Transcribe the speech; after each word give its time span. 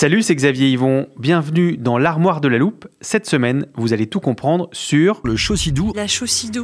Salut, 0.00 0.22
c'est 0.22 0.34
Xavier 0.34 0.70
Yvon. 0.70 1.08
Bienvenue 1.18 1.76
dans 1.76 1.98
l'armoire 1.98 2.40
de 2.40 2.48
la 2.48 2.56
loupe. 2.56 2.88
Cette 3.02 3.26
semaine, 3.26 3.66
vous 3.74 3.92
allez 3.92 4.06
tout 4.06 4.18
comprendre 4.18 4.70
sur 4.72 5.20
Le 5.24 5.36
chausssidou. 5.36 5.92
La. 5.94 6.06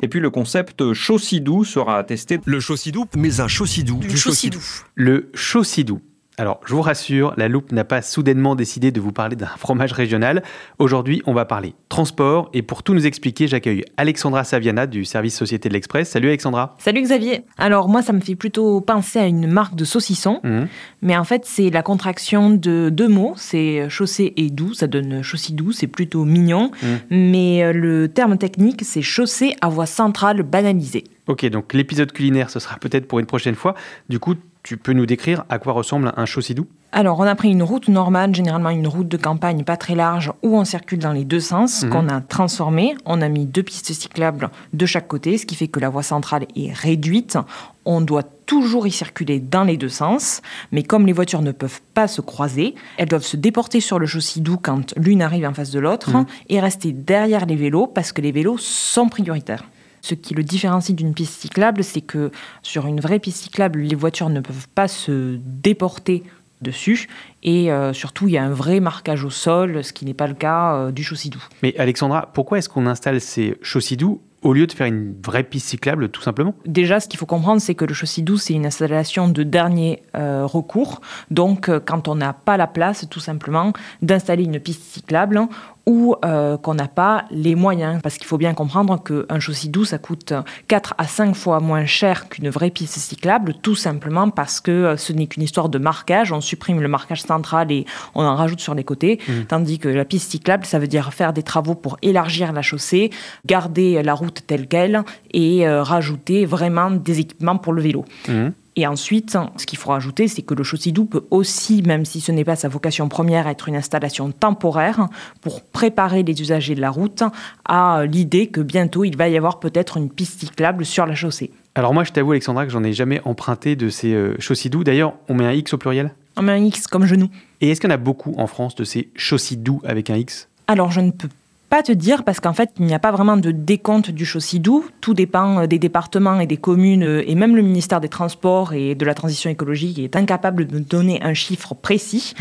Et 0.00 0.08
puis 0.08 0.20
le 0.20 0.30
concept 0.30 0.94
chaussidou 0.94 1.62
sera 1.62 2.02
testé. 2.02 2.40
Le 2.46 2.60
chausssidou, 2.60 3.04
mais 3.14 3.40
un 3.40 3.46
chausssidou. 3.46 3.98
Du 3.98 4.16
chausssidou. 4.16 4.58
le 4.94 5.30
chaussidou. 5.34 6.00
Alors, 6.38 6.60
je 6.66 6.74
vous 6.74 6.82
rassure, 6.82 7.32
la 7.38 7.48
loupe 7.48 7.72
n'a 7.72 7.84
pas 7.84 8.02
soudainement 8.02 8.54
décidé 8.56 8.90
de 8.92 9.00
vous 9.00 9.10
parler 9.10 9.36
d'un 9.36 9.46
fromage 9.46 9.92
régional. 9.92 10.42
Aujourd'hui, 10.78 11.22
on 11.24 11.32
va 11.32 11.46
parler 11.46 11.74
transport 11.88 12.50
et 12.52 12.60
pour 12.60 12.82
tout 12.82 12.92
nous 12.92 13.06
expliquer, 13.06 13.48
j'accueille 13.48 13.84
Alexandra 13.96 14.44
Saviana 14.44 14.86
du 14.86 15.06
service 15.06 15.34
Société 15.34 15.70
de 15.70 15.72
l'Express. 15.74 16.10
Salut 16.10 16.28
Alexandra. 16.28 16.76
Salut 16.78 17.00
Xavier. 17.00 17.44
Alors 17.56 17.88
moi, 17.88 18.02
ça 18.02 18.12
me 18.12 18.20
fait 18.20 18.34
plutôt 18.34 18.82
penser 18.82 19.18
à 19.18 19.26
une 19.26 19.46
marque 19.50 19.76
de 19.76 19.86
saucisson, 19.86 20.40
Mhm. 20.44 20.68
mais 21.00 21.16
en 21.16 21.24
fait, 21.24 21.46
c'est 21.46 21.70
la 21.70 21.80
contraction 21.80 22.50
de 22.50 22.90
deux 22.90 23.08
mots. 23.08 23.32
C'est 23.36 23.88
chaussée 23.88 24.34
et 24.36 24.50
doux, 24.50 24.74
ça 24.74 24.88
donne 24.88 25.22
chaussidou, 25.22 25.72
c'est 25.72 25.86
plutôt 25.86 26.26
mignon. 26.26 26.70
Mais 27.08 27.64
euh, 27.64 27.72
le 27.72 28.08
terme 28.08 28.36
technique, 28.36 28.82
c'est 28.84 29.00
chaussée 29.00 29.56
à 29.62 29.70
voix 29.70 29.86
centrale 29.86 30.42
banalisée. 30.42 31.04
Ok, 31.28 31.44
donc 31.46 31.72
l'épisode 31.74 32.12
culinaire, 32.12 32.50
ce 32.50 32.60
sera 32.60 32.76
peut-être 32.76 33.08
pour 33.08 33.18
une 33.18 33.26
prochaine 33.26 33.56
fois. 33.56 33.74
Du 34.08 34.18
coup, 34.20 34.34
tu 34.62 34.76
peux 34.76 34.92
nous 34.92 35.06
décrire 35.06 35.44
à 35.48 35.58
quoi 35.58 35.72
ressemble 35.72 36.12
un 36.16 36.24
chaussidou 36.24 36.66
Alors, 36.92 37.18
on 37.18 37.24
a 37.24 37.34
pris 37.34 37.50
une 37.50 37.62
route 37.64 37.88
normale, 37.88 38.34
généralement 38.34 38.70
une 38.70 38.86
route 38.86 39.08
de 39.08 39.16
campagne 39.16 39.64
pas 39.64 39.76
très 39.76 39.94
large, 39.96 40.32
où 40.42 40.56
on 40.56 40.64
circule 40.64 40.98
dans 41.00 41.12
les 41.12 41.24
deux 41.24 41.40
sens, 41.40 41.82
Mhm. 41.82 41.90
qu'on 41.90 42.08
a 42.08 42.20
transformé. 42.20 42.96
On 43.04 43.22
a 43.22 43.28
mis 43.28 43.44
deux 43.46 43.62
pistes 43.64 43.92
cyclables 43.92 44.50
de 44.72 44.86
chaque 44.86 45.08
côté, 45.08 45.36
ce 45.38 45.46
qui 45.46 45.54
fait 45.56 45.66
que 45.68 45.80
la 45.80 45.88
voie 45.88 46.02
centrale 46.04 46.46
est 46.56 46.72
réduite. 46.72 47.38
On 47.84 48.00
doit 48.00 48.24
toujours 48.46 48.86
y 48.86 48.92
circuler 48.92 49.40
dans 49.40 49.64
les 49.64 49.76
deux 49.76 49.88
sens, 49.88 50.42
mais 50.72 50.84
comme 50.84 51.06
les 51.06 51.12
voitures 51.12 51.42
ne 51.42 51.52
peuvent 51.52 51.80
pas 51.94 52.06
se 52.06 52.20
croiser, 52.20 52.76
elles 52.98 53.08
doivent 53.08 53.24
se 53.24 53.36
déporter 53.36 53.80
sur 53.80 53.98
le 53.98 54.06
chaussidou 54.06 54.58
quand 54.60 54.94
l'une 54.96 55.22
arrive 55.22 55.44
en 55.46 55.54
face 55.54 55.70
de 55.72 55.80
l'autre 55.80 56.10
et 56.48 56.60
rester 56.60 56.92
derrière 56.92 57.46
les 57.46 57.56
vélos 57.56 57.88
parce 57.88 58.12
que 58.12 58.20
les 58.20 58.30
vélos 58.32 58.58
sont 58.58 59.08
prioritaires. 59.08 59.64
Ce 60.06 60.14
qui 60.14 60.34
le 60.34 60.44
différencie 60.44 60.94
d'une 60.94 61.14
piste 61.14 61.40
cyclable, 61.40 61.82
c'est 61.82 62.00
que 62.00 62.30
sur 62.62 62.86
une 62.86 63.00
vraie 63.00 63.18
piste 63.18 63.42
cyclable, 63.42 63.80
les 63.80 63.96
voitures 63.96 64.28
ne 64.28 64.38
peuvent 64.38 64.68
pas 64.72 64.86
se 64.86 65.36
déporter 65.42 66.22
dessus. 66.60 67.08
Et 67.42 67.72
euh, 67.72 67.92
surtout, 67.92 68.28
il 68.28 68.34
y 68.34 68.38
a 68.38 68.44
un 68.44 68.52
vrai 68.52 68.78
marquage 68.78 69.24
au 69.24 69.30
sol, 69.30 69.82
ce 69.82 69.92
qui 69.92 70.04
n'est 70.04 70.14
pas 70.14 70.28
le 70.28 70.34
cas 70.34 70.76
euh, 70.76 70.92
du 70.92 71.02
chaussidou. 71.02 71.42
Mais 71.64 71.76
Alexandra, 71.76 72.30
pourquoi 72.32 72.58
est-ce 72.58 72.68
qu'on 72.68 72.86
installe 72.86 73.20
ces 73.20 73.56
chaussidous 73.62 74.20
au 74.46 74.52
lieu 74.52 74.66
de 74.66 74.72
faire 74.72 74.86
une 74.86 75.14
vraie 75.24 75.42
piste 75.42 75.68
cyclable, 75.68 76.08
tout 76.08 76.22
simplement 76.22 76.54
Déjà, 76.64 77.00
ce 77.00 77.08
qu'il 77.08 77.18
faut 77.18 77.26
comprendre, 77.26 77.60
c'est 77.60 77.74
que 77.74 77.84
le 77.84 77.94
chaussidou, 77.94 78.38
c'est 78.38 78.54
une 78.54 78.66
installation 78.66 79.28
de 79.28 79.42
dernier 79.42 80.02
euh, 80.16 80.46
recours. 80.46 81.00
Donc, 81.30 81.68
euh, 81.68 81.80
quand 81.84 82.06
on 82.08 82.14
n'a 82.14 82.32
pas 82.32 82.56
la 82.56 82.68
place, 82.68 83.06
tout 83.10 83.20
simplement, 83.20 83.72
d'installer 84.02 84.44
une 84.44 84.60
piste 84.60 84.82
cyclable 84.82 85.48
ou 85.86 86.16
euh, 86.24 86.56
qu'on 86.56 86.74
n'a 86.74 86.88
pas 86.88 87.24
les 87.30 87.54
moyens. 87.54 88.00
Parce 88.02 88.18
qu'il 88.18 88.26
faut 88.26 88.38
bien 88.38 88.54
comprendre 88.54 89.00
qu'un 89.02 89.38
chaussidou, 89.38 89.84
ça 89.84 89.98
coûte 89.98 90.32
4 90.66 90.94
à 90.98 91.06
5 91.06 91.34
fois 91.34 91.60
moins 91.60 91.86
cher 91.86 92.28
qu'une 92.28 92.48
vraie 92.48 92.70
piste 92.70 92.98
cyclable, 92.98 93.54
tout 93.62 93.76
simplement 93.76 94.30
parce 94.30 94.60
que 94.60 94.96
ce 94.96 95.12
n'est 95.12 95.28
qu'une 95.28 95.44
histoire 95.44 95.68
de 95.68 95.78
marquage. 95.78 96.32
On 96.32 96.40
supprime 96.40 96.80
le 96.80 96.88
marquage 96.88 97.22
central 97.22 97.70
et 97.70 97.86
on 98.16 98.24
en 98.24 98.34
rajoute 98.34 98.60
sur 98.60 98.74
les 98.74 98.82
côtés. 98.82 99.20
Tandis 99.48 99.78
que 99.78 99.88
la 99.88 100.04
piste 100.04 100.32
cyclable, 100.32 100.66
ça 100.66 100.80
veut 100.80 100.88
dire 100.88 101.14
faire 101.14 101.32
des 101.32 101.44
travaux 101.44 101.76
pour 101.76 101.98
élargir 102.02 102.52
la 102.52 102.62
chaussée, 102.62 103.10
garder 103.44 104.02
la 104.02 104.14
route 104.14 104.35
telle 104.42 104.66
qu'elle 104.66 105.02
et 105.32 105.66
euh, 105.66 105.82
rajouter 105.82 106.44
vraiment 106.46 106.90
des 106.90 107.20
équipements 107.20 107.56
pour 107.56 107.72
le 107.72 107.82
vélo. 107.82 108.04
Mhm. 108.28 108.52
Et 108.78 108.86
ensuite, 108.86 109.38
ce 109.56 109.64
qu'il 109.64 109.78
faut 109.78 109.88
rajouter, 109.90 110.28
c'est 110.28 110.42
que 110.42 110.52
le 110.52 110.62
chaussidou 110.62 111.06
peut 111.06 111.24
aussi, 111.30 111.82
même 111.82 112.04
si 112.04 112.20
ce 112.20 112.30
n'est 112.30 112.44
pas 112.44 112.56
sa 112.56 112.68
vocation 112.68 113.08
première, 113.08 113.48
être 113.48 113.68
une 113.68 113.76
installation 113.76 114.30
temporaire 114.32 115.08
pour 115.40 115.62
préparer 115.62 116.22
les 116.22 116.42
usagers 116.42 116.74
de 116.74 116.82
la 116.82 116.90
route 116.90 117.22
à 117.64 118.04
l'idée 118.04 118.48
que 118.48 118.60
bientôt 118.60 119.04
il 119.04 119.16
va 119.16 119.30
y 119.30 119.36
avoir 119.38 119.60
peut-être 119.60 119.96
une 119.96 120.10
piste 120.10 120.40
cyclable 120.40 120.84
sur 120.84 121.06
la 121.06 121.14
chaussée. 121.14 121.52
Alors 121.74 121.94
moi, 121.94 122.04
je 122.04 122.12
t'avoue, 122.12 122.32
Alexandra, 122.32 122.66
que 122.66 122.72
j'en 122.72 122.84
ai 122.84 122.92
jamais 122.92 123.20
emprunté 123.24 123.76
de 123.76 123.88
ces 123.88 124.12
euh. 124.12 124.36
D'ailleurs, 124.84 125.14
on 125.28 125.34
met 125.34 125.46
un 125.46 125.52
X 125.52 125.72
au 125.72 125.78
pluriel? 125.78 126.12
On 126.36 126.42
met 126.42 126.52
un 126.52 126.62
X 126.62 126.86
comme 126.86 127.06
genou. 127.06 127.28
Et 127.62 127.70
est-ce 127.70 127.80
qu'il 127.80 127.88
y 127.88 127.92
en 127.92 127.94
a 127.94 127.98
beaucoup 127.98 128.34
en 128.36 128.46
France 128.46 128.74
de 128.74 128.84
ces 128.84 129.08
chaussidous 129.14 129.80
avec 129.84 130.10
un 130.10 130.16
X? 130.16 130.48
Alors, 130.68 130.90
je 130.90 131.00
ne 131.00 131.12
peux 131.12 131.28
pas 131.76 131.82
te 131.82 131.92
dire 131.92 132.24
parce 132.24 132.40
qu'en 132.40 132.54
fait, 132.54 132.70
il 132.78 132.86
n'y 132.86 132.94
a 132.94 132.98
pas 132.98 133.10
vraiment 133.10 133.36
de 133.36 133.50
décompte 133.50 134.10
du 134.10 134.24
chaussidou. 134.24 134.86
Tout 135.02 135.12
dépend 135.12 135.60
euh, 135.60 135.66
des 135.66 135.78
départements 135.78 136.40
et 136.40 136.46
des 136.46 136.56
communes 136.56 137.02
euh, 137.02 137.22
et 137.26 137.34
même 137.34 137.54
le 137.54 137.60
ministère 137.60 138.00
des 138.00 138.08
Transports 138.08 138.72
et 138.72 138.94
de 138.94 139.04
la 139.04 139.12
Transition 139.12 139.50
écologique 139.50 139.98
est 139.98 140.16
incapable 140.16 140.66
de 140.66 140.78
donner 140.78 141.22
un 141.22 141.34
chiffre 141.34 141.74
précis. 141.74 142.32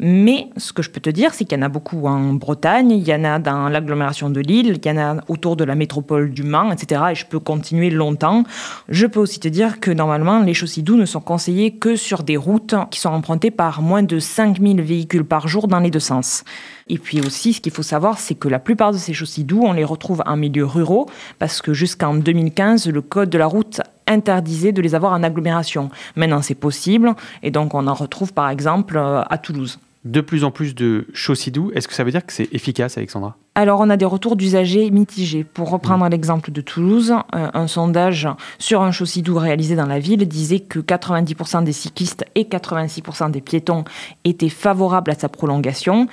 Mais 0.00 0.48
ce 0.56 0.72
que 0.72 0.82
je 0.82 0.90
peux 0.90 0.98
te 0.98 1.10
dire, 1.10 1.32
c'est 1.32 1.44
qu'il 1.44 1.56
y 1.56 1.60
en 1.60 1.64
a 1.64 1.68
beaucoup 1.68 2.08
en 2.08 2.32
Bretagne, 2.32 2.90
il 2.90 3.06
y 3.06 3.14
en 3.14 3.22
a 3.22 3.38
dans 3.38 3.68
l'agglomération 3.68 4.30
de 4.30 4.40
Lille, 4.40 4.80
il 4.82 4.88
y 4.88 4.90
en 4.90 4.98
a 4.98 5.20
autour 5.28 5.54
de 5.54 5.62
la 5.62 5.76
métropole 5.76 6.32
du 6.32 6.42
Mans, 6.42 6.72
etc. 6.72 7.02
Et 7.12 7.14
je 7.14 7.26
peux 7.26 7.38
continuer 7.38 7.88
longtemps. 7.88 8.42
Je 8.88 9.06
peux 9.06 9.20
aussi 9.20 9.38
te 9.38 9.46
dire 9.46 9.78
que 9.78 9.92
normalement, 9.92 10.40
les 10.40 10.54
chaussidous 10.54 10.96
ne 10.96 11.06
sont 11.06 11.20
conseillés 11.20 11.76
que 11.76 11.94
sur 11.94 12.24
des 12.24 12.36
routes 12.36 12.74
qui 12.90 12.98
sont 12.98 13.10
empruntées 13.10 13.52
par 13.52 13.80
moins 13.80 14.02
de 14.02 14.18
5000 14.18 14.82
véhicules 14.82 15.24
par 15.24 15.46
jour 15.46 15.68
dans 15.68 15.78
les 15.78 15.90
deux 15.90 16.00
sens. 16.00 16.42
Et 16.88 16.98
puis 16.98 17.20
aussi, 17.20 17.52
ce 17.52 17.60
qu'il 17.60 17.72
faut 17.72 17.82
savoir, 17.82 18.18
c'est 18.18 18.34
que 18.34 18.48
la 18.48 18.58
plupart 18.58 18.92
de 18.92 18.98
ces 18.98 19.12
chaussidous, 19.12 19.62
on 19.62 19.72
les 19.72 19.84
retrouve 19.84 20.22
en 20.26 20.36
milieu 20.36 20.64
ruraux, 20.64 21.08
parce 21.38 21.62
que 21.62 21.72
jusqu'en 21.72 22.14
2015, 22.14 22.88
le 22.88 23.02
code 23.02 23.30
de 23.30 23.38
la 23.38 23.46
route 23.46 23.80
interdisait 24.06 24.72
de 24.72 24.82
les 24.82 24.94
avoir 24.94 25.12
en 25.12 25.22
agglomération. 25.22 25.90
Maintenant, 26.16 26.42
c'est 26.42 26.54
possible, 26.54 27.14
et 27.42 27.50
donc 27.50 27.74
on 27.74 27.86
en 27.86 27.94
retrouve 27.94 28.32
par 28.32 28.50
exemple 28.50 28.96
euh, 28.96 29.22
à 29.28 29.38
Toulouse. 29.38 29.78
De 30.04 30.20
plus 30.20 30.42
en 30.42 30.50
plus 30.50 30.74
de 30.74 31.06
chaussidous, 31.14 31.70
est-ce 31.74 31.86
que 31.86 31.94
ça 31.94 32.02
veut 32.02 32.10
dire 32.10 32.26
que 32.26 32.32
c'est 32.32 32.52
efficace, 32.52 32.98
Alexandra? 32.98 33.36
Alors, 33.54 33.80
on 33.80 33.90
a 33.90 33.98
des 33.98 34.06
retours 34.06 34.36
d'usagers 34.36 34.90
mitigés. 34.90 35.44
Pour 35.44 35.68
reprendre 35.68 36.08
l'exemple 36.08 36.50
de 36.52 36.62
Toulouse, 36.62 37.12
euh, 37.34 37.50
un 37.52 37.66
sondage 37.66 38.26
sur 38.58 38.80
un 38.80 38.92
chaussidou 38.92 39.36
réalisé 39.36 39.76
dans 39.76 39.84
la 39.84 39.98
ville 39.98 40.26
disait 40.26 40.60
que 40.60 40.78
90% 40.78 41.62
des 41.62 41.72
cyclistes 41.72 42.24
et 42.34 42.44
86% 42.44 43.30
des 43.30 43.42
piétons 43.42 43.84
étaient 44.24 44.48
favorables 44.48 45.10
à 45.10 45.14
sa 45.14 45.28
prolongation, 45.28 46.06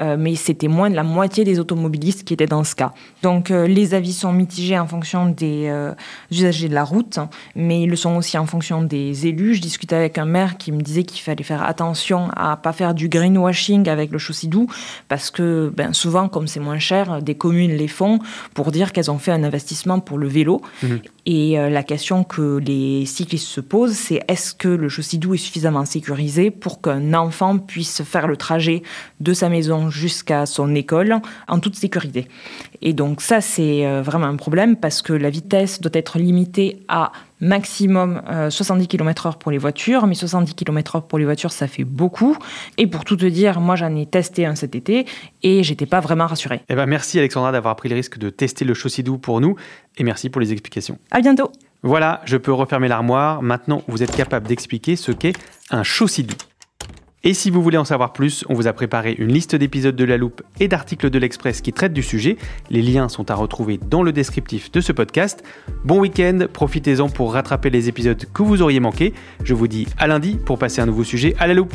euh, 0.00 0.16
mais 0.18 0.36
c'était 0.36 0.68
moins 0.68 0.88
de 0.88 0.96
la 0.96 1.02
moitié 1.02 1.44
des 1.44 1.60
automobilistes 1.60 2.24
qui 2.24 2.32
étaient 2.32 2.46
dans 2.46 2.64
ce 2.64 2.74
cas. 2.74 2.94
Donc, 3.22 3.50
euh, 3.50 3.66
les 3.66 3.92
avis 3.92 4.14
sont 4.14 4.32
mitigés 4.32 4.78
en 4.78 4.86
fonction 4.86 5.26
des 5.26 5.70
usagers 6.30 6.70
de 6.70 6.74
la 6.74 6.84
route, 6.84 7.18
mais 7.54 7.82
ils 7.82 7.90
le 7.90 7.96
sont 7.96 8.16
aussi 8.16 8.38
en 8.38 8.46
fonction 8.46 8.82
des 8.82 9.26
élus. 9.26 9.56
Je 9.56 9.60
discutais 9.60 9.96
avec 9.96 10.16
un 10.16 10.24
maire 10.24 10.56
qui 10.56 10.72
me 10.72 10.80
disait 10.80 11.02
qu'il 11.02 11.20
fallait 11.20 11.44
faire 11.44 11.62
attention 11.62 12.30
à 12.34 12.56
pas 12.56 12.72
faire 12.72 12.94
du 12.94 13.10
greenwashing 13.10 13.86
avec 13.86 14.10
le 14.12 14.18
chaussidou, 14.18 14.66
parce 15.08 15.30
que 15.30 15.70
ben, 15.76 15.92
souvent, 15.92 16.28
comme 16.28 16.46
c'est 16.46 16.60
moins 16.60 16.78
cher, 16.78 16.85
des 17.22 17.34
communes 17.34 17.72
les 17.72 17.88
font 17.88 18.18
pour 18.54 18.72
dire 18.72 18.92
qu'elles 18.92 19.10
ont 19.10 19.18
fait 19.18 19.32
un 19.32 19.44
investissement 19.44 20.00
pour 20.00 20.18
le 20.18 20.28
vélo. 20.28 20.60
Et 21.28 21.58
euh, 21.58 21.68
la 21.68 21.82
question 21.82 22.22
que 22.22 22.58
les 22.58 23.04
cyclistes 23.04 23.48
se 23.48 23.60
posent, 23.60 23.94
c'est 23.94 24.22
est-ce 24.28 24.54
que 24.54 24.68
le 24.68 24.88
Chaussy-Doux 24.88 25.34
est 25.34 25.38
suffisamment 25.38 25.84
sécurisé 25.84 26.52
pour 26.52 26.80
qu'un 26.80 27.14
enfant 27.14 27.58
puisse 27.58 28.04
faire 28.04 28.28
le 28.28 28.36
trajet 28.36 28.84
de 29.18 29.32
sa 29.32 29.48
maison 29.48 29.90
jusqu'à 29.90 30.46
son 30.46 30.72
école 30.76 31.16
en 31.48 31.58
toute 31.58 31.74
sécurité? 31.74 32.28
Et 32.80 32.92
donc 32.92 33.20
ça, 33.20 33.40
c'est 33.40 33.84
euh, 33.84 34.02
vraiment 34.02 34.26
un 34.26 34.36
problème 34.36 34.76
parce 34.76 35.02
que 35.02 35.12
la 35.12 35.28
vitesse 35.28 35.80
doit 35.80 35.90
être 35.94 36.18
limitée 36.18 36.84
à 36.86 37.10
maximum 37.40 38.22
70 38.48 38.88
km/h 38.88 39.36
pour 39.36 39.50
les 39.50 39.58
voitures, 39.58 40.06
mais 40.06 40.14
70 40.14 40.54
km/h 40.54 41.06
pour 41.06 41.18
les 41.18 41.26
voitures, 41.26 41.52
ça 41.52 41.66
fait 41.66 41.84
beaucoup. 41.84 42.34
Et 42.78 42.86
pour 42.86 43.04
tout 43.04 43.16
te 43.16 43.26
dire, 43.26 43.60
moi 43.60 43.76
j'en 43.76 43.94
ai 43.94 44.06
testé 44.06 44.46
un 44.46 44.54
cet 44.54 44.74
été 44.74 45.04
et 45.42 45.62
j'étais 45.62 45.84
pas 45.84 46.00
vraiment 46.00 46.26
rassurée. 46.26 46.62
Eh 46.70 46.74
ben 46.74 46.86
merci 46.86 47.18
Alexandra 47.18 47.52
d'avoir 47.52 47.76
pris 47.76 47.90
le 47.90 47.94
risque 47.94 48.16
de 48.16 48.30
tester 48.30 48.64
le 48.64 48.72
Chaussy-Doux 48.72 49.18
pour 49.18 49.42
nous 49.42 49.56
et 49.96 50.04
merci 50.04 50.30
pour 50.30 50.40
les 50.40 50.52
explications. 50.52 50.98
À 51.10 51.20
bientôt. 51.20 51.50
Voilà, 51.82 52.20
je 52.24 52.36
peux 52.36 52.52
refermer 52.52 52.88
l'armoire. 52.88 53.42
Maintenant, 53.42 53.82
vous 53.88 54.02
êtes 54.02 54.14
capable 54.14 54.46
d'expliquer 54.46 54.96
ce 54.96 55.12
qu'est 55.12 55.34
un 55.70 55.82
Chaussy-Doux. 55.82 56.36
Et 57.24 57.34
si 57.34 57.50
vous 57.50 57.60
voulez 57.60 57.76
en 57.76 57.84
savoir 57.84 58.12
plus, 58.12 58.44
on 58.48 58.54
vous 58.54 58.68
a 58.68 58.72
préparé 58.72 59.16
une 59.18 59.32
liste 59.32 59.56
d'épisodes 59.56 59.96
de 59.96 60.04
La 60.04 60.16
Loupe 60.16 60.42
et 60.60 60.68
d'articles 60.68 61.10
de 61.10 61.18
l'Express 61.18 61.60
qui 61.60 61.72
traitent 61.72 61.92
du 61.92 62.04
sujet. 62.04 62.36
Les 62.70 62.82
liens 62.82 63.08
sont 63.08 63.30
à 63.32 63.34
retrouver 63.34 63.78
dans 63.78 64.04
le 64.04 64.12
descriptif 64.12 64.70
de 64.70 64.80
ce 64.80 64.92
podcast. 64.92 65.42
Bon 65.84 65.98
week-end, 65.98 66.46
profitez-en 66.52 67.08
pour 67.08 67.32
rattraper 67.32 67.70
les 67.70 67.88
épisodes 67.88 68.24
que 68.32 68.42
vous 68.44 68.62
auriez 68.62 68.78
manqués. 68.78 69.12
Je 69.42 69.54
vous 69.54 69.66
dis 69.66 69.88
à 69.98 70.06
lundi 70.06 70.36
pour 70.36 70.58
passer 70.58 70.80
un 70.80 70.86
nouveau 70.86 71.02
sujet 71.02 71.34
à 71.40 71.48
La 71.48 71.54
Loupe. 71.54 71.74